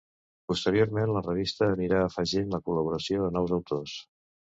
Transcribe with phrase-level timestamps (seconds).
[0.51, 3.99] Posteriorment, la revista anirà afegint la col·laboració de nous autors.